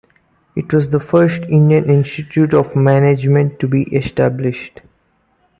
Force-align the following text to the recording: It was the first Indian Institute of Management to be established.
It 0.55 0.73
was 0.73 0.89
the 0.89 0.99
first 0.99 1.43
Indian 1.43 1.87
Institute 1.87 2.55
of 2.55 2.75
Management 2.75 3.59
to 3.59 3.67
be 3.67 3.83
established. 3.95 4.81